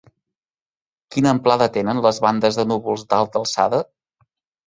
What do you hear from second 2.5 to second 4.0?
de núvols d'alta alçada?